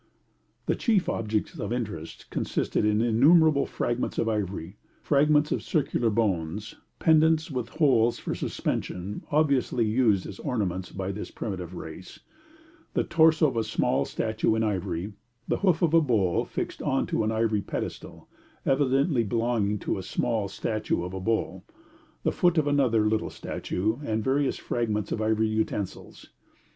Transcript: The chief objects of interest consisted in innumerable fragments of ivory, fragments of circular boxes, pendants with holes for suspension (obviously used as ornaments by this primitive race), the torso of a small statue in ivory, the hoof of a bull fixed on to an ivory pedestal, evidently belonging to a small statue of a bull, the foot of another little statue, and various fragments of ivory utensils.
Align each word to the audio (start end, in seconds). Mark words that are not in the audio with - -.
The 0.65 0.73
chief 0.75 1.07
objects 1.07 1.59
of 1.59 1.71
interest 1.71 2.31
consisted 2.31 2.85
in 2.85 3.01
innumerable 3.03 3.67
fragments 3.67 4.17
of 4.17 4.27
ivory, 4.27 4.77
fragments 5.03 5.51
of 5.51 5.61
circular 5.61 6.09
boxes, 6.09 6.75
pendants 6.97 7.51
with 7.51 7.69
holes 7.69 8.17
for 8.17 8.33
suspension 8.33 9.21
(obviously 9.29 9.85
used 9.85 10.25
as 10.25 10.39
ornaments 10.39 10.91
by 10.91 11.11
this 11.11 11.29
primitive 11.29 11.75
race), 11.75 12.19
the 12.95 13.03
torso 13.03 13.47
of 13.47 13.55
a 13.55 13.63
small 13.63 14.03
statue 14.03 14.55
in 14.55 14.63
ivory, 14.63 15.13
the 15.47 15.57
hoof 15.57 15.83
of 15.83 15.93
a 15.93 16.01
bull 16.01 16.45
fixed 16.45 16.81
on 16.81 17.05
to 17.05 17.23
an 17.23 17.31
ivory 17.31 17.61
pedestal, 17.61 18.27
evidently 18.65 19.23
belonging 19.23 19.77
to 19.77 19.99
a 19.99 20.01
small 20.01 20.47
statue 20.47 21.03
of 21.03 21.13
a 21.13 21.19
bull, 21.19 21.63
the 22.23 22.31
foot 22.31 22.57
of 22.57 22.65
another 22.65 23.05
little 23.07 23.29
statue, 23.29 23.99
and 24.03 24.23
various 24.23 24.57
fragments 24.57 25.11
of 25.11 25.21
ivory 25.21 25.47
utensils. 25.49 26.31